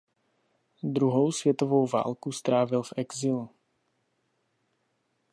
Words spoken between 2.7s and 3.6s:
v exilu.